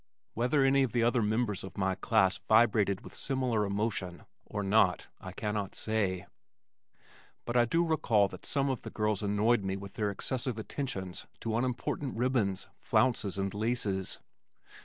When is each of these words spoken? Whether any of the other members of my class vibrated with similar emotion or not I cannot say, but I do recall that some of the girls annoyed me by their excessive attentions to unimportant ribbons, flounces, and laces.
Whether 0.33 0.63
any 0.65 0.81
of 0.81 0.93
the 0.93 1.03
other 1.03 1.21
members 1.21 1.63
of 1.63 1.77
my 1.77 1.93
class 1.93 2.35
vibrated 2.37 3.01
with 3.01 3.13
similar 3.13 3.65
emotion 3.65 4.23
or 4.47 4.63
not 4.63 5.09
I 5.19 5.31
cannot 5.31 5.75
say, 5.75 6.25
but 7.45 7.55
I 7.55 7.65
do 7.65 7.85
recall 7.85 8.27
that 8.29 8.43
some 8.47 8.67
of 8.71 8.81
the 8.81 8.89
girls 8.89 9.21
annoyed 9.21 9.63
me 9.63 9.75
by 9.75 9.89
their 9.93 10.09
excessive 10.09 10.57
attentions 10.57 11.27
to 11.41 11.55
unimportant 11.55 12.15
ribbons, 12.17 12.65
flounces, 12.79 13.37
and 13.37 13.53
laces. 13.53 14.17